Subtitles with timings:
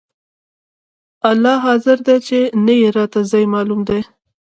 [1.29, 3.99] الله حاضر دى چې نه يې راته ځاى معلوم دى.